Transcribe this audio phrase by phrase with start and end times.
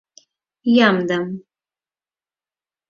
[0.87, 1.25] —Ямдым...